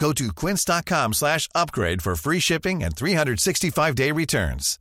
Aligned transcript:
Go 0.00 0.12
to 0.14 0.32
quince.com 0.32 1.12
slash 1.12 1.48
upgrade 1.54 2.02
for 2.02 2.16
free 2.16 2.40
shipping 2.40 2.82
and 2.82 2.96
365-day 2.96 4.10
returns. 4.12 4.78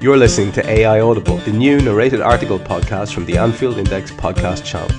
You're 0.00 0.16
listening 0.16 0.52
to 0.52 0.68
AI 0.68 1.00
Audible, 1.00 1.38
the 1.38 1.52
new 1.52 1.80
narrated 1.80 2.20
article 2.20 2.60
podcast 2.60 3.12
from 3.12 3.24
the 3.26 3.36
Anfield 3.36 3.78
Index 3.78 4.12
podcast 4.12 4.64
channel. 4.64 4.94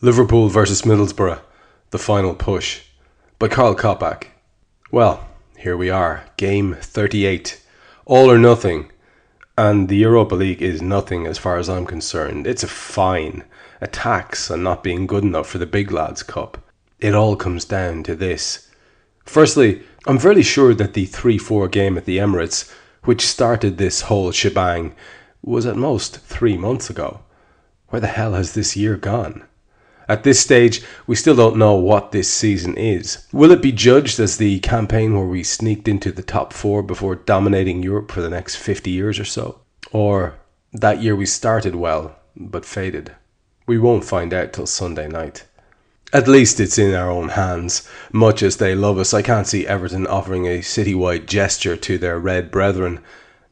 Liverpool 0.00 0.48
versus 0.48 0.82
Middlesbrough, 0.82 1.40
the 1.90 1.98
final 1.98 2.34
push, 2.34 2.82
by 3.40 3.48
Carl 3.48 3.74
Coppack. 3.74 4.28
Well, 4.92 5.26
here 5.58 5.76
we 5.76 5.90
are, 5.90 6.24
game 6.36 6.76
38. 6.80 7.60
All 8.04 8.30
or 8.30 8.38
nothing. 8.38 8.92
And 9.58 9.88
the 9.88 9.96
Europa 9.96 10.34
League 10.34 10.60
is 10.60 10.82
nothing 10.82 11.26
as 11.26 11.38
far 11.38 11.56
as 11.56 11.70
I'm 11.70 11.86
concerned. 11.86 12.46
It's 12.46 12.62
a 12.62 12.68
fine, 12.68 13.42
a 13.80 13.86
tax 13.86 14.50
on 14.50 14.62
not 14.62 14.82
being 14.82 15.06
good 15.06 15.24
enough 15.24 15.48
for 15.48 15.56
the 15.56 15.64
Big 15.64 15.90
Lads 15.90 16.22
Cup. 16.22 16.58
It 17.00 17.14
all 17.14 17.36
comes 17.36 17.64
down 17.64 18.02
to 18.02 18.14
this. 18.14 18.70
Firstly, 19.24 19.82
I'm 20.06 20.18
fairly 20.18 20.42
sure 20.42 20.74
that 20.74 20.92
the 20.92 21.06
3 21.06 21.38
4 21.38 21.68
game 21.68 21.96
at 21.96 22.04
the 22.04 22.18
Emirates, 22.18 22.70
which 23.04 23.26
started 23.26 23.78
this 23.78 24.02
whole 24.02 24.30
shebang, 24.30 24.94
was 25.42 25.64
at 25.64 25.76
most 25.76 26.20
three 26.20 26.58
months 26.58 26.90
ago. 26.90 27.20
Where 27.88 28.00
the 28.00 28.08
hell 28.08 28.34
has 28.34 28.52
this 28.52 28.76
year 28.76 28.96
gone? 28.96 29.44
At 30.08 30.22
this 30.22 30.38
stage, 30.38 30.82
we 31.06 31.16
still 31.16 31.34
don't 31.34 31.56
know 31.56 31.74
what 31.74 32.12
this 32.12 32.32
season 32.32 32.76
is. 32.76 33.26
Will 33.32 33.50
it 33.50 33.60
be 33.60 33.72
judged 33.72 34.20
as 34.20 34.36
the 34.36 34.60
campaign 34.60 35.14
where 35.16 35.26
we 35.26 35.42
sneaked 35.42 35.88
into 35.88 36.12
the 36.12 36.22
top 36.22 36.52
four 36.52 36.82
before 36.82 37.16
dominating 37.16 37.82
Europe 37.82 38.12
for 38.12 38.20
the 38.20 38.30
next 38.30 38.56
50 38.56 38.90
years 38.90 39.18
or 39.18 39.24
so? 39.24 39.60
Or 39.90 40.34
that 40.72 41.02
year 41.02 41.16
we 41.16 41.26
started 41.26 41.74
well, 41.74 42.16
but 42.36 42.64
faded? 42.64 43.16
We 43.66 43.78
won't 43.78 44.04
find 44.04 44.32
out 44.32 44.52
till 44.52 44.66
Sunday 44.66 45.08
night. 45.08 45.44
At 46.12 46.28
least 46.28 46.60
it's 46.60 46.78
in 46.78 46.94
our 46.94 47.10
own 47.10 47.30
hands. 47.30 47.88
Much 48.12 48.42
as 48.42 48.58
they 48.58 48.76
love 48.76 48.98
us, 48.98 49.12
I 49.12 49.22
can't 49.22 49.46
see 49.46 49.66
Everton 49.66 50.06
offering 50.06 50.46
a 50.46 50.60
citywide 50.60 51.26
gesture 51.26 51.76
to 51.76 51.98
their 51.98 52.18
red 52.18 52.52
brethren. 52.52 53.00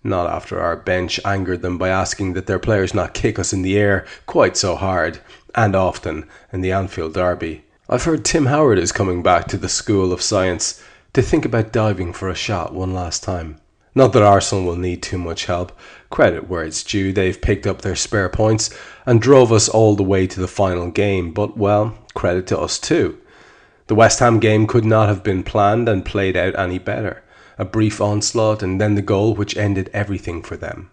Not 0.07 0.29
after 0.29 0.61
our 0.61 0.77
bench 0.77 1.19
angered 1.25 1.63
them 1.63 1.79
by 1.79 1.89
asking 1.89 2.35
that 2.35 2.47
their 2.47 2.59
players 2.59 2.93
not 2.93 3.15
kick 3.15 3.39
us 3.39 3.55
in 3.55 3.63
the 3.63 3.79
air 3.79 4.05
quite 4.27 4.55
so 4.55 4.77
hard 4.77 5.19
and 5.55 5.75
often 5.75 6.29
in 6.53 6.61
the 6.61 6.73
Anfield 6.73 7.15
Derby. 7.15 7.65
I've 7.89 8.05
heard 8.05 8.23
Tim 8.23 8.47
Howard 8.47 8.79
is 8.79 8.93
coming 8.93 9.23
back 9.23 9.49
to 9.49 9.57
the 9.57 9.69
School 9.69 10.13
of 10.13 10.21
Science 10.21 10.83
to 11.15 11.23
think 11.23 11.47
about 11.47 11.73
diving 11.73 12.13
for 12.13 12.29
a 12.29 12.35
shot 12.35 12.75
one 12.75 12.93
last 12.93 13.23
time. 13.23 13.57
Not 13.95 14.13
that 14.13 14.23
Arsenal 14.23 14.65
will 14.65 14.77
need 14.77 15.03
too 15.03 15.17
much 15.17 15.47
help. 15.47 15.73
Credit 16.11 16.51
where 16.51 16.65
it's 16.65 16.85
due, 16.85 17.11
they've 17.11 17.41
picked 17.41 17.67
up 17.67 17.81
their 17.81 17.97
spare 17.97 18.29
points 18.29 18.77
and 19.07 19.23
drove 19.23 19.53
us 19.53 19.71
all 19.71 19.97
the 19.97 20.03
way 20.03 20.27
to 20.27 20.41
the 20.41 20.49
final 20.49 20.91
game, 20.91 21.33
but 21.33 21.57
well, 21.57 21.97
credit 22.13 22.47
to 22.49 22.59
us 22.59 22.79
too. 22.79 23.19
The 23.87 23.95
West 23.95 24.19
Ham 24.19 24.39
game 24.39 24.67
could 24.67 24.85
not 24.85 25.09
have 25.09 25.23
been 25.23 25.43
planned 25.43 25.89
and 25.89 26.05
played 26.05 26.37
out 26.37 26.59
any 26.59 26.79
better. 26.79 27.23
A 27.59 27.65
brief 27.65 28.01
onslaught 28.01 28.63
and 28.63 28.81
then 28.81 28.95
the 28.95 29.03
goal 29.03 29.35
which 29.35 29.57
ended 29.57 29.91
everything 29.93 30.43
for 30.43 30.57
them. 30.57 30.91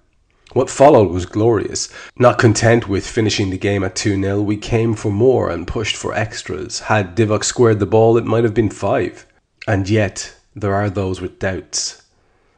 What 0.54 0.70
followed 0.70 1.12
was 1.12 1.26
glorious. 1.26 1.88
Not 2.18 2.38
content 2.38 2.90
with 2.90 3.08
finishing 3.08 3.50
the 3.50 3.58
game 3.58 3.84
at 3.86 3.96
2 3.96 4.22
0, 4.22 4.42
we 4.42 4.58
came 4.58 4.96
for 4.96 5.12
more 5.12 5.50
and 5.50 5.66
pushed 5.66 5.96
for 5.96 6.14
extras. 6.14 6.82
Had 6.82 7.16
Divock 7.16 7.46
squared 7.46 7.80
the 7.80 7.86
ball, 7.86 8.18
it 8.18 8.26
might 8.26 8.44
have 8.44 8.54
been 8.54 8.70
5. 8.70 9.26
And 9.66 9.90
yet, 9.90 10.36
there 10.54 10.76
are 10.76 10.90
those 10.90 11.22
with 11.22 11.40
doubts. 11.40 12.04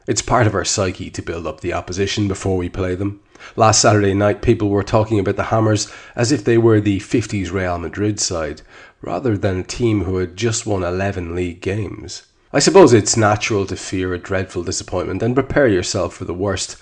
It's 0.07 0.23
part 0.23 0.47
of 0.47 0.55
our 0.55 0.65
psyche 0.65 1.11
to 1.11 1.21
build 1.21 1.45
up 1.45 1.61
the 1.61 1.73
opposition 1.73 2.27
before 2.27 2.57
we 2.57 2.67
play 2.67 2.95
them. 2.95 3.21
Last 3.55 3.81
Saturday 3.81 4.13
night, 4.13 4.41
people 4.41 4.69
were 4.69 4.83
talking 4.83 5.19
about 5.19 5.35
the 5.35 5.43
Hammers 5.43 5.91
as 6.15 6.31
if 6.31 6.43
they 6.43 6.57
were 6.57 6.81
the 6.81 6.99
50s 6.99 7.51
Real 7.51 7.77
Madrid 7.77 8.19
side, 8.19 8.63
rather 9.01 9.37
than 9.37 9.59
a 9.59 9.63
team 9.63 10.05
who 10.05 10.17
had 10.17 10.35
just 10.35 10.65
won 10.65 10.83
11 10.83 11.35
league 11.35 11.61
games. 11.61 12.23
I 12.55 12.59
suppose 12.59 12.93
it's 12.93 13.17
natural 13.17 13.65
to 13.65 13.75
fear 13.75 14.13
a 14.13 14.19
dreadful 14.19 14.63
disappointment 14.63 15.23
and 15.23 15.33
prepare 15.33 15.67
yourself 15.67 16.13
for 16.13 16.25
the 16.25 16.35
worst, 16.35 16.77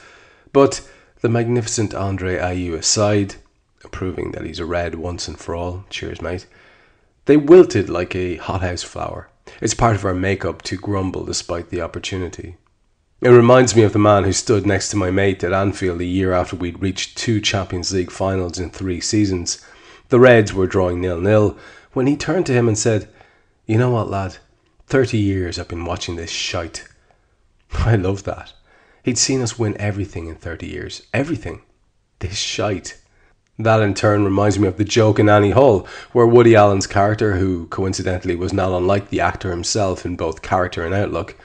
but 0.51 0.85
the 1.21 1.29
magnificent 1.29 1.93
Andre 1.93 2.37
Ayew 2.37 2.73
aside, 2.73 3.35
proving 3.89 4.33
that 4.33 4.45
he's 4.45 4.59
a 4.59 4.65
red 4.65 4.95
once 4.95 5.29
and 5.29 5.39
for 5.39 5.55
all, 5.55 5.85
cheers, 5.89 6.21
mate, 6.21 6.45
they 7.23 7.37
wilted 7.37 7.89
like 7.89 8.13
a 8.13 8.35
hothouse 8.35 8.83
flower. 8.83 9.29
It's 9.61 9.73
part 9.73 9.95
of 9.95 10.03
our 10.03 10.13
makeup 10.13 10.61
to 10.63 10.75
grumble 10.75 11.23
despite 11.23 11.69
the 11.69 11.79
opportunity. 11.79 12.57
It 13.21 13.29
reminds 13.29 13.73
me 13.73 13.83
of 13.83 13.93
the 13.93 13.99
man 13.99 14.25
who 14.25 14.33
stood 14.33 14.65
next 14.65 14.89
to 14.89 14.97
my 14.97 15.09
mate 15.09 15.41
at 15.41 15.53
Anfield 15.53 16.01
a 16.01 16.05
year 16.05 16.33
after 16.33 16.57
we'd 16.57 16.81
reached 16.81 17.17
two 17.17 17.39
Champions 17.39 17.93
League 17.93 18.11
finals 18.11 18.59
in 18.59 18.71
three 18.71 18.99
seasons. 18.99 19.65
The 20.09 20.19
Reds 20.19 20.53
were 20.53 20.67
drawing 20.67 20.99
nil 20.99 21.21
nil 21.21 21.57
when 21.93 22.07
he 22.07 22.17
turned 22.17 22.45
to 22.47 22.53
him 22.53 22.67
and 22.67 22.77
said, 22.77 23.07
You 23.67 23.77
know 23.77 23.91
what, 23.91 24.09
lad? 24.09 24.37
Thirty 24.91 25.19
years 25.19 25.57
I've 25.57 25.69
been 25.69 25.85
watching 25.85 26.18
this 26.18 26.29
shite. 26.29 26.85
I 27.72 27.96
love 27.96 28.24
that. 28.24 28.52
He'd 29.03 29.18
seen 29.18 29.41
us 29.41 29.57
win 29.57 29.78
everything 29.79 30.28
in 30.28 30.35
30 30.35 30.68
years. 30.68 31.03
Everything. 31.13 31.62
This 32.19 32.35
shite. 32.35 33.00
That 33.57 33.79
in 33.79 33.94
turn 33.94 34.25
reminds 34.25 34.59
me 34.59 34.68
of 34.68 34.75
the 34.75 34.84
joke 34.84 35.18
in 35.18 35.29
Annie 35.29 35.52
Hall, 35.52 35.88
where 36.12 36.28
Woody 36.28 36.57
Allen's 36.57 36.88
character, 36.88 37.38
who 37.38 37.68
coincidentally 37.68 38.35
was 38.35 38.52
not 38.52 38.78
unlike 38.78 39.09
the 39.09 39.22
actor 39.22 39.52
himself 39.52 40.06
in 40.06 40.18
both 40.18 40.41
character 40.41 40.84
and 40.84 40.94
outlook, 40.94 41.38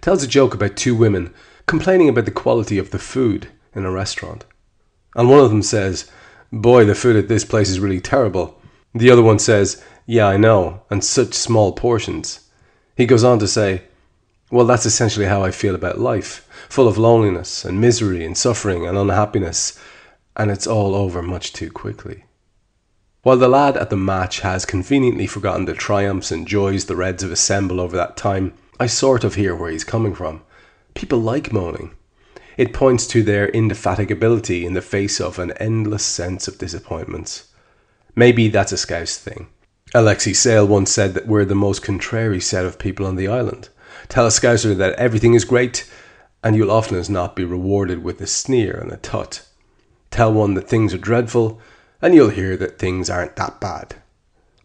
tells 0.00 0.22
a 0.22 0.26
joke 0.26 0.54
about 0.54 0.74
two 0.74 0.94
women 0.94 1.34
complaining 1.66 2.08
about 2.08 2.24
the 2.24 2.30
quality 2.30 2.78
of 2.78 2.90
the 2.90 2.98
food 2.98 3.48
in 3.74 3.84
a 3.84 3.90
restaurant. 3.90 4.46
And 5.14 5.28
one 5.28 5.40
of 5.40 5.50
them 5.50 5.62
says, 5.62 6.10
Boy, 6.50 6.86
the 6.86 6.94
food 6.94 7.16
at 7.16 7.28
this 7.28 7.44
place 7.44 7.68
is 7.68 7.80
really 7.80 8.00
terrible. 8.00 8.58
The 8.94 9.10
other 9.10 9.22
one 9.22 9.38
says, 9.38 9.84
Yeah, 10.06 10.26
I 10.26 10.38
know, 10.38 10.84
and 10.88 11.04
such 11.04 11.34
small 11.34 11.72
portions. 11.72 12.47
He 12.98 13.06
goes 13.06 13.22
on 13.22 13.38
to 13.38 13.46
say, 13.46 13.82
Well, 14.50 14.66
that's 14.66 14.84
essentially 14.84 15.26
how 15.26 15.44
I 15.44 15.52
feel 15.52 15.76
about 15.76 16.00
life 16.00 16.44
full 16.68 16.88
of 16.88 16.98
loneliness 16.98 17.64
and 17.64 17.80
misery 17.80 18.24
and 18.24 18.36
suffering 18.36 18.88
and 18.88 18.98
unhappiness, 18.98 19.78
and 20.36 20.50
it's 20.50 20.66
all 20.66 20.96
over 20.96 21.22
much 21.22 21.52
too 21.52 21.70
quickly. 21.70 22.24
While 23.22 23.36
the 23.36 23.48
lad 23.48 23.76
at 23.76 23.90
the 23.90 23.96
match 23.96 24.40
has 24.40 24.66
conveniently 24.66 25.28
forgotten 25.28 25.64
the 25.64 25.74
triumphs 25.74 26.32
and 26.32 26.48
joys 26.48 26.86
the 26.86 26.96
Reds 26.96 27.22
have 27.22 27.30
assembled 27.30 27.78
over 27.78 27.96
that 27.96 28.16
time, 28.16 28.52
I 28.80 28.88
sort 28.88 29.22
of 29.22 29.36
hear 29.36 29.54
where 29.54 29.70
he's 29.70 29.84
coming 29.84 30.14
from. 30.14 30.42
People 30.94 31.20
like 31.20 31.52
moaning. 31.52 31.92
It 32.56 32.72
points 32.72 33.06
to 33.08 33.22
their 33.22 33.46
indefatigability 33.46 34.64
in 34.64 34.74
the 34.74 34.82
face 34.82 35.20
of 35.20 35.38
an 35.38 35.52
endless 35.52 36.04
sense 36.04 36.48
of 36.48 36.58
disappointments. 36.58 37.46
Maybe 38.16 38.48
that's 38.48 38.72
a 38.72 38.76
Scouse 38.76 39.16
thing. 39.18 39.46
Alexei 39.94 40.34
Sayle 40.34 40.66
once 40.66 40.92
said 40.92 41.14
that 41.14 41.26
we're 41.26 41.46
the 41.46 41.54
most 41.54 41.82
contrary 41.82 42.40
set 42.40 42.66
of 42.66 42.78
people 42.78 43.06
on 43.06 43.16
the 43.16 43.28
island. 43.28 43.70
Tell 44.08 44.26
a 44.26 44.30
Scouser 44.30 44.76
that 44.76 44.94
everything 44.94 45.32
is 45.32 45.46
great, 45.46 45.90
and 46.44 46.54
you'll 46.54 46.70
often 46.70 46.98
as 46.98 47.08
not 47.08 47.34
be 47.34 47.44
rewarded 47.44 48.04
with 48.04 48.20
a 48.20 48.26
sneer 48.26 48.76
and 48.76 48.92
a 48.92 48.98
tut. 48.98 49.46
Tell 50.10 50.30
one 50.30 50.52
that 50.54 50.68
things 50.68 50.92
are 50.92 50.98
dreadful, 50.98 51.58
and 52.02 52.14
you'll 52.14 52.28
hear 52.28 52.54
that 52.58 52.78
things 52.78 53.08
aren't 53.08 53.36
that 53.36 53.60
bad. 53.60 53.96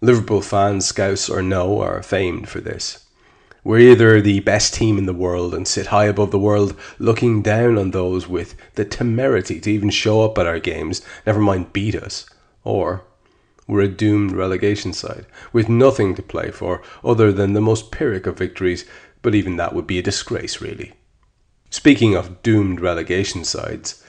Liverpool 0.02 0.42
fans, 0.42 0.86
Scouse 0.86 1.30
or 1.30 1.42
no, 1.42 1.80
are 1.80 2.04
famed 2.04 2.50
for 2.50 2.60
this. 2.60 3.06
We're 3.64 3.80
either 3.80 4.20
the 4.20 4.42
best 4.42 4.74
team 4.74 4.98
in 4.98 5.06
the 5.06 5.14
world 5.14 5.54
and 5.54 5.66
sit 5.66 5.88
high 5.88 6.06
above 6.06 6.32
the 6.32 6.40
world, 6.40 6.76
looking 7.00 7.42
down 7.42 7.78
on 7.78 7.92
those 7.92 8.28
with 8.28 8.56
the 8.76 8.84
temerity 8.84 9.62
to 9.62 9.72
even 9.72 9.90
show 9.90 10.22
up 10.22 10.38
at 10.38 10.48
our 10.48 10.60
games, 10.60 11.02
never 11.26 11.40
mind 11.40 11.72
beat 11.72 11.96
us, 11.96 12.26
or 12.66 13.06
we're 13.68 13.82
a 13.82 13.88
doomed 13.88 14.32
relegation 14.32 14.94
side, 14.94 15.26
with 15.52 15.70
nothing 15.70 16.16
to 16.16 16.22
play 16.22 16.52
for 16.52 16.82
other 17.04 17.32
than 17.32 17.54
the 17.54 17.62
most 17.62 17.92
pyrrhic 17.92 18.26
of 18.28 18.38
victories 18.38 18.86
but 19.24 19.34
even 19.34 19.56
that 19.56 19.74
would 19.74 19.88
be 19.88 19.98
a 19.98 20.04
disgrace, 20.04 20.62
really. 20.62 20.94
Speaking 21.72 22.14
of 22.14 22.44
doomed 22.44 22.80
relegation 22.80 23.44
sides, 23.44 24.04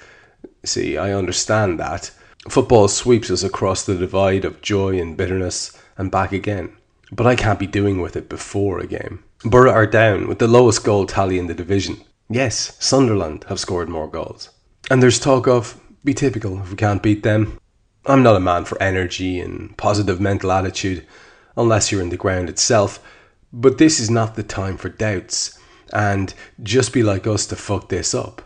see, 0.62 0.98
I 0.98 1.12
understand 1.12 1.80
that. 1.80 2.10
Football 2.50 2.88
sweeps 2.88 3.30
us 3.30 3.42
across 3.42 3.84
the 3.84 3.94
divide 3.94 4.44
of 4.44 4.60
joy 4.60 5.00
and 5.00 5.16
bitterness 5.16 5.72
and 5.96 6.10
back 6.10 6.32
again. 6.32 6.76
But 7.10 7.26
I 7.26 7.36
can't 7.36 7.58
be 7.58 7.66
doing 7.66 8.02
with 8.02 8.16
it 8.16 8.28
before 8.28 8.80
a 8.80 8.86
game. 8.86 9.24
Borough 9.44 9.72
are 9.72 9.86
down 9.86 10.26
with 10.26 10.40
the 10.40 10.48
lowest 10.48 10.84
goal 10.84 11.06
tally 11.06 11.38
in 11.38 11.46
the 11.46 11.54
division. 11.54 12.02
Yes, 12.28 12.76
Sunderland 12.80 13.44
have 13.48 13.60
scored 13.60 13.88
more 13.88 14.08
goals. 14.08 14.50
And 14.90 15.02
there's 15.02 15.20
talk 15.20 15.46
of 15.46 15.80
be 16.04 16.12
typical 16.12 16.60
if 16.60 16.70
we 16.70 16.76
can't 16.76 17.02
beat 17.02 17.22
them. 17.22 17.58
I'm 18.06 18.22
not 18.22 18.36
a 18.36 18.40
man 18.40 18.66
for 18.66 18.80
energy 18.82 19.40
and 19.40 19.74
positive 19.78 20.20
mental 20.20 20.52
attitude, 20.52 21.06
unless 21.56 21.90
you're 21.90 22.02
in 22.02 22.10
the 22.10 22.18
ground 22.18 22.50
itself, 22.50 23.02
but 23.50 23.78
this 23.78 23.98
is 23.98 24.10
not 24.10 24.34
the 24.34 24.42
time 24.42 24.76
for 24.76 24.90
doubts 24.90 25.58
and 25.90 26.34
just 26.62 26.92
be 26.92 27.02
like 27.02 27.26
us 27.26 27.46
to 27.46 27.56
fuck 27.56 27.88
this 27.88 28.14
up. 28.14 28.42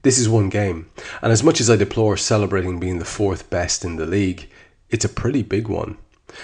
This 0.00 0.18
is 0.18 0.30
one 0.30 0.48
game, 0.48 0.90
and 1.20 1.30
as 1.30 1.42
much 1.42 1.60
as 1.60 1.68
I 1.68 1.76
deplore 1.76 2.16
celebrating 2.16 2.80
being 2.80 2.98
the 2.98 3.04
fourth 3.04 3.50
best 3.50 3.84
in 3.84 3.96
the 3.96 4.06
league, 4.06 4.48
it's 4.88 5.04
a 5.04 5.10
pretty 5.10 5.42
big 5.42 5.68
one. 5.68 5.98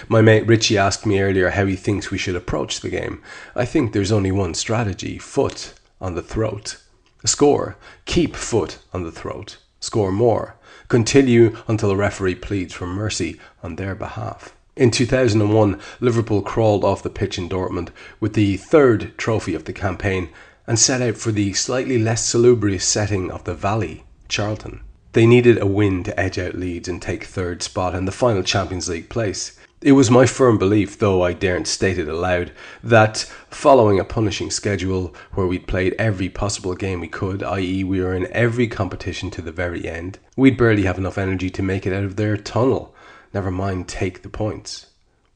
My 0.08 0.20
mate 0.20 0.46
Richie 0.46 0.76
asked 0.76 1.06
me 1.06 1.20
earlier 1.20 1.50
how 1.50 1.64
he 1.64 1.76
thinks 1.76 2.10
we 2.10 2.18
should 2.18 2.36
approach 2.36 2.80
the 2.80 2.90
game. 2.90 3.22
I 3.54 3.64
think 3.64 3.92
there's 3.92 4.12
only 4.12 4.30
one 4.30 4.54
strategy 4.54 5.18
foot 5.18 5.72
on 6.00 6.14
the 6.14 6.22
throat. 6.22 6.82
Score, 7.24 7.76
keep 8.04 8.36
foot 8.36 8.78
on 8.92 9.04
the 9.04 9.12
throat, 9.12 9.56
score 9.80 10.12
more, 10.12 10.56
continue 10.88 11.56
until 11.66 11.90
a 11.90 11.96
referee 11.96 12.36
pleads 12.36 12.72
for 12.72 12.86
mercy 12.86 13.40
on 13.62 13.76
their 13.76 13.94
behalf. 13.94 14.54
In 14.76 14.90
2001, 14.90 15.80
Liverpool 16.00 16.42
crawled 16.42 16.84
off 16.84 17.02
the 17.02 17.10
pitch 17.10 17.36
in 17.36 17.48
Dortmund 17.48 17.90
with 18.20 18.34
the 18.34 18.56
third 18.56 19.16
trophy 19.18 19.54
of 19.54 19.64
the 19.64 19.72
campaign 19.72 20.30
and 20.66 20.78
set 20.78 21.02
out 21.02 21.16
for 21.16 21.32
the 21.32 21.52
slightly 21.52 21.98
less 21.98 22.24
salubrious 22.24 22.84
setting 22.84 23.30
of 23.30 23.44
the 23.44 23.54
Valley, 23.54 24.04
Charlton. 24.28 24.80
They 25.12 25.26
needed 25.26 25.60
a 25.60 25.66
win 25.66 26.04
to 26.04 26.18
edge 26.18 26.38
out 26.38 26.54
Leeds 26.54 26.88
and 26.88 27.02
take 27.02 27.24
third 27.24 27.62
spot 27.62 27.94
in 27.94 28.04
the 28.04 28.12
final 28.12 28.44
Champions 28.44 28.88
League 28.88 29.08
place. 29.08 29.58
It 29.82 29.92
was 29.92 30.10
my 30.10 30.26
firm 30.26 30.58
belief, 30.58 30.98
though 30.98 31.22
I 31.22 31.32
daren't 31.32 31.66
state 31.66 31.98
it 31.98 32.08
aloud, 32.08 32.52
that 32.82 33.18
following 33.48 33.98
a 33.98 34.04
punishing 34.04 34.50
schedule 34.50 35.14
where 35.32 35.46
we'd 35.46 35.66
played 35.66 35.94
every 35.98 36.28
possible 36.28 36.74
game 36.74 37.00
we 37.00 37.08
could, 37.08 37.42
i.e., 37.42 37.82
we 37.84 38.00
were 38.00 38.14
in 38.14 38.30
every 38.32 38.68
competition 38.68 39.30
to 39.30 39.42
the 39.42 39.52
very 39.52 39.88
end, 39.88 40.18
we'd 40.36 40.58
barely 40.58 40.82
have 40.82 40.98
enough 40.98 41.16
energy 41.16 41.48
to 41.50 41.62
make 41.62 41.86
it 41.86 41.94
out 41.94 42.04
of 42.04 42.16
their 42.16 42.36
tunnel 42.36 42.94
Never 43.32 43.50
mind 43.52 43.86
take 43.86 44.22
the 44.22 44.28
points. 44.28 44.86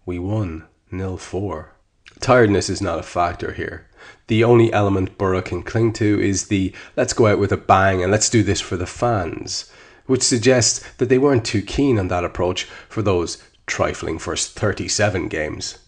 We 0.05 0.19
won 0.19 0.65
nil 0.91 1.17
four. 1.17 1.75
Tiredness 2.21 2.69
is 2.69 2.83
not 2.83 2.99
a 2.99 3.05
factor 3.05 3.53
here. 3.53 3.87
The 4.27 4.43
only 4.43 4.73
element 4.73 5.17
Borough 5.17 5.43
can 5.43 5.63
cling 5.63 5.93
to 5.95 6.21
is 6.21 6.49
the 6.49 6.75
let's 6.97 7.13
go 7.13 7.29
out 7.29 7.39
with 7.39 7.53
a 7.53 7.57
bang 7.57 8.03
and 8.03 8.11
let's 8.11 8.29
do 8.29 8.43
this 8.43 8.61
for 8.61 8.77
the 8.77 8.87
fans, 8.87 9.71
which 10.07 10.23
suggests 10.23 10.85
that 10.95 11.09
they 11.09 11.19
weren't 11.19 11.45
too 11.45 11.63
keen 11.63 11.99
on 11.99 12.09
that 12.09 12.25
approach 12.25 12.65
for 12.89 13.03
those 13.03 13.43
trifling 13.67 14.19
first 14.19 14.59
37 14.59 15.29
games. 15.29 15.79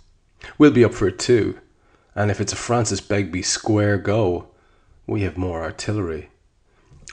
We'll 0.58 0.70
be 0.70 0.84
up 0.84 0.94
for 0.94 1.08
it 1.08 1.18
too, 1.18 1.58
and 2.14 2.30
if 2.30 2.40
it's 2.40 2.52
a 2.52 2.56
Francis 2.56 3.00
Begbie 3.00 3.42
square 3.42 3.98
go, 3.98 4.48
we 5.06 5.22
have 5.22 5.36
more 5.36 5.62
artillery. 5.62 6.30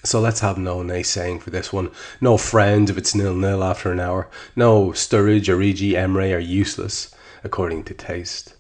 So 0.04 0.20
let's 0.20 0.42
have 0.42 0.58
no 0.58 0.78
naysaying 0.80 1.42
for 1.42 1.50
this 1.50 1.72
one. 1.72 1.90
No 2.20 2.38
friends 2.38 2.90
if 2.90 2.98
it's 2.98 3.16
nil 3.16 3.36
nil 3.36 3.64
after 3.64 3.92
an 3.92 4.02
hour. 4.02 4.30
No 4.56 4.90
Sturridge, 4.90 5.46
Origi, 5.46 5.92
Emre 5.92 6.36
are 6.36 6.40
useless, 6.40 7.14
according 7.44 7.86
to 7.86 7.94
taste. 7.94 8.56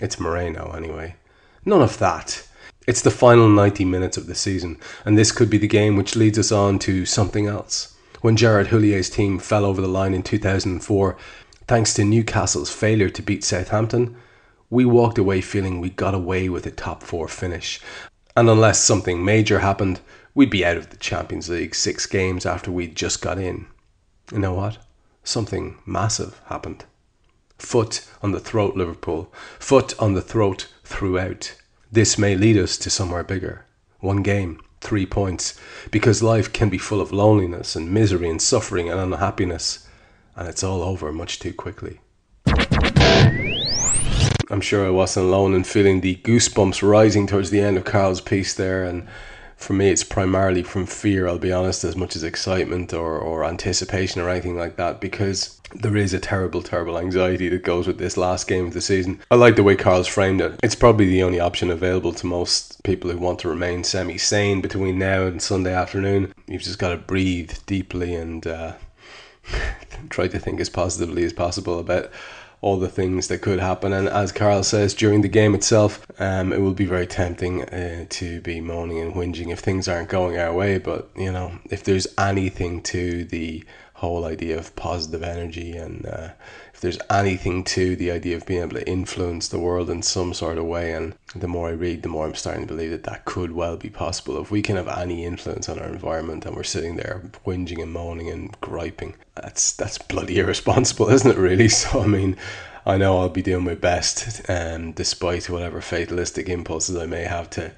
It's 0.00 0.20
Moreno, 0.20 0.72
anyway. 0.72 1.16
None 1.64 1.82
of 1.82 1.98
that. 1.98 2.46
It's 2.86 3.02
the 3.02 3.10
final 3.10 3.48
90 3.48 3.84
minutes 3.84 4.16
of 4.16 4.28
the 4.28 4.36
season, 4.36 4.78
and 5.04 5.18
this 5.18 5.32
could 5.32 5.50
be 5.50 5.58
the 5.58 5.66
game 5.66 5.96
which 5.96 6.14
leads 6.14 6.38
us 6.38 6.52
on 6.52 6.78
to 6.80 7.04
something 7.04 7.48
else. 7.48 7.95
When 8.20 8.36
Gerard 8.36 8.68
Houllier's 8.68 9.10
team 9.10 9.38
fell 9.38 9.64
over 9.64 9.80
the 9.80 9.88
line 9.88 10.14
in 10.14 10.22
2004, 10.22 11.16
thanks 11.66 11.94
to 11.94 12.04
Newcastle's 12.04 12.72
failure 12.72 13.10
to 13.10 13.22
beat 13.22 13.44
Southampton, 13.44 14.16
we 14.70 14.84
walked 14.84 15.18
away 15.18 15.40
feeling 15.40 15.80
we 15.80 15.90
got 15.90 16.14
away 16.14 16.48
with 16.48 16.66
a 16.66 16.70
top 16.70 17.02
four 17.02 17.28
finish. 17.28 17.80
And 18.36 18.48
unless 18.48 18.80
something 18.80 19.24
major 19.24 19.60
happened, 19.60 20.00
we'd 20.34 20.50
be 20.50 20.64
out 20.64 20.76
of 20.76 20.90
the 20.90 20.96
Champions 20.96 21.48
League 21.48 21.74
six 21.74 22.06
games 22.06 22.44
after 22.44 22.70
we'd 22.70 22.96
just 22.96 23.22
got 23.22 23.38
in. 23.38 23.66
You 24.32 24.38
know 24.38 24.54
what? 24.54 24.78
Something 25.22 25.78
massive 25.86 26.40
happened. 26.46 26.84
Foot 27.58 28.06
on 28.22 28.32
the 28.32 28.40
throat, 28.40 28.76
Liverpool. 28.76 29.32
Foot 29.58 29.98
on 29.98 30.14
the 30.14 30.22
throat 30.22 30.68
throughout. 30.84 31.56
This 31.90 32.18
may 32.18 32.36
lead 32.36 32.56
us 32.56 32.76
to 32.78 32.90
somewhere 32.90 33.24
bigger. 33.24 33.64
One 34.00 34.22
game, 34.22 34.60
three 34.80 35.06
points, 35.06 35.58
because 35.90 36.22
life 36.22 36.52
can 36.52 36.68
be 36.68 36.78
full 36.78 37.00
of 37.00 37.12
loneliness 37.12 37.76
and 37.76 37.92
misery 37.92 38.28
and 38.28 38.40
suffering 38.40 38.90
and 38.90 39.00
unhappiness, 39.00 39.86
and 40.34 40.48
it's 40.48 40.62
all 40.62 40.82
over 40.82 41.12
much 41.12 41.38
too 41.38 41.52
quickly. 41.52 42.00
I'm 44.48 44.60
sure 44.60 44.86
I 44.86 44.90
wasn't 44.90 45.26
alone 45.26 45.54
in 45.54 45.64
feeling 45.64 46.00
the 46.00 46.16
goosebumps 46.16 46.88
rising 46.88 47.26
towards 47.26 47.50
the 47.50 47.60
end 47.60 47.76
of 47.76 47.84
Carl's 47.84 48.20
piece 48.20 48.54
there, 48.54 48.84
and 48.84 49.08
for 49.56 49.72
me, 49.72 49.88
it's 49.88 50.04
primarily 50.04 50.62
from 50.62 50.86
fear, 50.86 51.26
I'll 51.26 51.38
be 51.38 51.52
honest, 51.52 51.82
as 51.82 51.96
much 51.96 52.14
as 52.14 52.22
excitement 52.22 52.92
or, 52.92 53.18
or 53.18 53.44
anticipation 53.44 54.20
or 54.20 54.28
anything 54.28 54.56
like 54.56 54.76
that, 54.76 55.00
because 55.00 55.60
there 55.74 55.96
is 55.96 56.12
a 56.12 56.20
terrible, 56.20 56.62
terrible 56.62 56.98
anxiety 56.98 57.48
that 57.48 57.64
goes 57.64 57.86
with 57.86 57.98
this 57.98 58.16
last 58.16 58.46
game 58.46 58.66
of 58.66 58.74
the 58.74 58.80
season. 58.80 59.20
I 59.30 59.34
like 59.34 59.56
the 59.56 59.62
way 59.62 59.74
Carl's 59.74 60.06
framed 60.06 60.40
it. 60.40 60.60
It's 60.62 60.74
probably 60.74 61.06
the 61.06 61.22
only 61.22 61.40
option 61.40 61.70
available 61.70 62.12
to 62.12 62.26
most 62.26 62.82
people 62.84 63.10
who 63.10 63.18
want 63.18 63.38
to 63.40 63.48
remain 63.48 63.82
semi 63.82 64.18
sane 64.18 64.60
between 64.60 64.98
now 64.98 65.24
and 65.24 65.40
Sunday 65.40 65.74
afternoon. 65.74 66.34
You've 66.46 66.62
just 66.62 66.78
got 66.78 66.90
to 66.90 66.98
breathe 66.98 67.52
deeply 67.66 68.14
and 68.14 68.46
uh, 68.46 68.74
try 70.10 70.28
to 70.28 70.38
think 70.38 70.60
as 70.60 70.68
positively 70.70 71.24
as 71.24 71.32
possible 71.32 71.78
about 71.78 72.10
all 72.66 72.76
the 72.76 72.88
things 72.88 73.28
that 73.28 73.42
could 73.42 73.60
happen. 73.60 73.92
And 73.92 74.08
as 74.08 74.32
Carl 74.32 74.64
says 74.64 74.92
during 74.92 75.20
the 75.22 75.28
game 75.28 75.54
itself, 75.54 76.04
um, 76.18 76.52
it 76.52 76.60
will 76.60 76.74
be 76.74 76.84
very 76.84 77.06
tempting 77.06 77.62
uh, 77.62 78.06
to 78.08 78.40
be 78.40 78.60
moaning 78.60 78.98
and 78.98 79.14
whinging 79.14 79.52
if 79.52 79.60
things 79.60 79.86
aren't 79.86 80.08
going 80.08 80.36
our 80.36 80.52
way. 80.52 80.78
But 80.78 81.08
you 81.14 81.30
know, 81.30 81.60
if 81.70 81.84
there's 81.84 82.08
anything 82.18 82.82
to 82.94 83.24
the 83.24 83.64
whole 83.94 84.24
idea 84.24 84.58
of 84.58 84.74
positive 84.74 85.22
energy 85.22 85.76
and 85.76 86.06
uh, 86.06 86.30
if 86.76 86.82
there's 86.82 86.98
anything 87.08 87.64
to 87.64 87.96
the 87.96 88.10
idea 88.10 88.36
of 88.36 88.44
being 88.44 88.60
able 88.60 88.76
to 88.76 88.86
influence 88.86 89.48
the 89.48 89.58
world 89.58 89.88
in 89.88 90.02
some 90.02 90.34
sort 90.34 90.58
of 90.58 90.64
way 90.66 90.92
and 90.92 91.14
the 91.34 91.48
more 91.48 91.68
i 91.68 91.72
read 91.72 92.02
the 92.02 92.08
more 92.08 92.26
i'm 92.26 92.34
starting 92.34 92.66
to 92.66 92.74
believe 92.74 92.90
that 92.90 93.04
that 93.04 93.24
could 93.24 93.52
well 93.52 93.78
be 93.78 93.88
possible 93.88 94.38
if 94.42 94.50
we 94.50 94.60
can 94.60 94.76
have 94.76 94.86
any 94.86 95.24
influence 95.24 95.70
on 95.70 95.78
our 95.78 95.88
environment 95.88 96.44
and 96.44 96.54
we're 96.54 96.62
sitting 96.62 96.96
there 96.96 97.22
whinging 97.46 97.82
and 97.82 97.90
moaning 97.90 98.28
and 98.28 98.60
griping 98.60 99.14
that's 99.36 99.72
that's 99.72 99.96
bloody 99.96 100.38
irresponsible 100.38 101.08
isn't 101.10 101.30
it 101.30 101.38
really 101.38 101.68
so 101.68 102.02
i 102.02 102.06
mean 102.06 102.36
I 102.88 102.98
know 102.98 103.18
I'll 103.18 103.28
be 103.28 103.42
doing 103.42 103.64
my 103.64 103.74
best, 103.74 104.48
um, 104.48 104.92
despite 104.92 105.50
whatever 105.50 105.80
fatalistic 105.80 106.48
impulses 106.48 106.96
I 106.96 107.04
may 107.04 107.24
have 107.24 107.50
to 107.50 107.72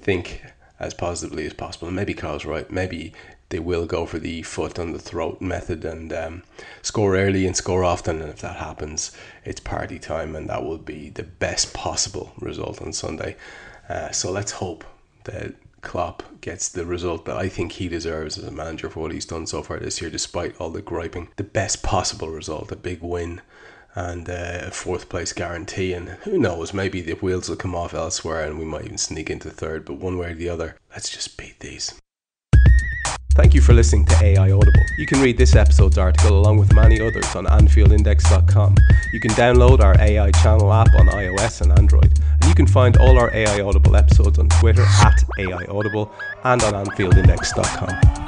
think 0.00 0.40
as 0.78 0.94
positively 0.94 1.46
as 1.46 1.52
possible. 1.52 1.88
And 1.88 1.96
maybe 1.96 2.14
Carl's 2.14 2.44
right. 2.44 2.70
Maybe 2.70 3.12
they 3.52 3.60
will 3.60 3.84
go 3.84 4.06
for 4.06 4.18
the 4.18 4.40
foot 4.42 4.78
on 4.78 4.92
the 4.92 4.98
throat 4.98 5.40
method 5.42 5.84
and 5.84 6.10
um, 6.10 6.42
score 6.80 7.16
early 7.16 7.46
and 7.46 7.54
score 7.54 7.84
often. 7.84 8.22
And 8.22 8.30
if 8.30 8.40
that 8.40 8.56
happens, 8.56 9.12
it's 9.44 9.60
party 9.60 9.98
time, 9.98 10.34
and 10.34 10.48
that 10.48 10.64
will 10.64 10.78
be 10.78 11.10
the 11.10 11.22
best 11.22 11.74
possible 11.74 12.32
result 12.40 12.80
on 12.80 12.94
Sunday. 12.94 13.36
Uh, 13.90 14.10
so 14.10 14.32
let's 14.32 14.52
hope 14.52 14.84
that 15.24 15.54
Klopp 15.82 16.22
gets 16.40 16.70
the 16.70 16.86
result 16.86 17.26
that 17.26 17.36
I 17.36 17.50
think 17.50 17.72
he 17.72 17.88
deserves 17.88 18.38
as 18.38 18.44
a 18.44 18.50
manager 18.50 18.88
for 18.88 19.00
what 19.00 19.12
he's 19.12 19.26
done 19.26 19.46
so 19.46 19.62
far 19.62 19.78
this 19.78 20.00
year, 20.00 20.10
despite 20.10 20.58
all 20.58 20.70
the 20.70 20.80
griping. 20.80 21.28
The 21.36 21.44
best 21.44 21.82
possible 21.82 22.30
result, 22.30 22.72
a 22.72 22.76
big 22.76 23.02
win 23.02 23.42
and 23.94 24.30
uh, 24.30 24.60
a 24.62 24.70
fourth 24.70 25.10
place 25.10 25.34
guarantee. 25.34 25.92
And 25.92 26.08
who 26.24 26.38
knows, 26.38 26.72
maybe 26.72 27.02
the 27.02 27.12
wheels 27.14 27.50
will 27.50 27.56
come 27.56 27.74
off 27.74 27.92
elsewhere 27.92 28.46
and 28.46 28.58
we 28.58 28.64
might 28.64 28.86
even 28.86 28.96
sneak 28.96 29.28
into 29.28 29.50
third. 29.50 29.84
But 29.84 29.98
one 29.98 30.16
way 30.16 30.30
or 30.30 30.34
the 30.34 30.48
other, 30.48 30.76
let's 30.90 31.10
just 31.10 31.36
beat 31.36 31.60
these. 31.60 32.00
Thank 33.34 33.54
you 33.54 33.62
for 33.62 33.72
listening 33.72 34.04
to 34.06 34.22
AI 34.22 34.50
Audible. 34.50 34.82
You 34.98 35.06
can 35.06 35.22
read 35.22 35.38
this 35.38 35.56
episode's 35.56 35.96
article 35.96 36.38
along 36.38 36.58
with 36.58 36.74
many 36.74 37.00
others 37.00 37.34
on 37.34 37.46
AnfieldIndex.com. 37.46 38.76
You 39.14 39.20
can 39.20 39.30
download 39.30 39.80
our 39.80 39.98
AI 39.98 40.30
channel 40.32 40.70
app 40.70 40.94
on 40.98 41.06
iOS 41.06 41.62
and 41.62 41.72
Android. 41.72 42.12
And 42.30 42.44
you 42.44 42.54
can 42.54 42.66
find 42.66 42.98
all 42.98 43.18
our 43.18 43.34
AI 43.34 43.62
Audible 43.62 43.96
episodes 43.96 44.38
on 44.38 44.50
Twitter 44.50 44.82
at 44.82 45.18
AI 45.38 45.64
Audible 45.70 46.12
and 46.44 46.62
on 46.62 46.74
AnfieldIndex.com. 46.84 48.18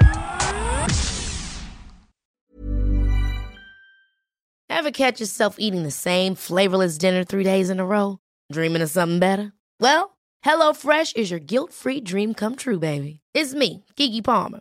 Ever 4.71 4.91
catch 4.91 5.21
yourself 5.21 5.57
eating 5.59 5.83
the 5.83 5.91
same 5.91 6.35
flavorless 6.35 6.97
dinner 6.97 7.25
three 7.25 7.45
days 7.45 7.69
in 7.69 7.79
a 7.79 7.85
row? 7.85 8.21
Dreaming 8.51 8.81
of 8.81 8.89
something 8.89 9.19
better? 9.19 9.53
Well, 9.81 10.17
HelloFresh 10.47 11.15
is 11.17 11.31
your 11.31 11.41
guilt 11.41 11.75
free 11.75 12.01
dream 12.01 12.33
come 12.33 12.57
true, 12.57 12.79
baby. 12.79 13.21
It's 13.35 13.53
me, 13.53 13.85
Keke 13.97 14.25
Palmer. 14.25 14.61